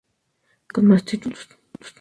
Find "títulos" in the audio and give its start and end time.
1.05-1.47